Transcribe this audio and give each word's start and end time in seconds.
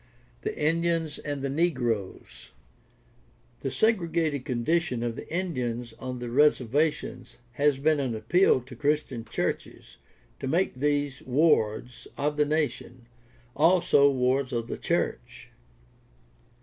The 0.41 0.57
Indians 0.57 1.19
and 1.19 1.43
the 1.43 1.49
negroes.— 1.51 2.53
^The 3.63 3.71
segregated 3.71 4.45
condition 4.45 5.03
of 5.03 5.15
the 5.15 5.31
Indians 5.31 5.93
on 5.99 6.17
the 6.17 6.31
reservations 6.31 7.37
has 7.51 7.77
been 7.77 7.99
an 7.99 8.15
appeal 8.15 8.61
to 8.61 8.75
Chris 8.75 9.03
tian 9.03 9.25
churches 9.25 9.97
to 10.39 10.47
make 10.47 10.73
these 10.73 11.21
"wards 11.27 12.07
of 12.17 12.35
the 12.35 12.45
nation" 12.45 13.05
also 13.55 14.09
wards 14.09 14.51
of 14.51 14.65
the 14.67 14.77
church. 14.79 15.51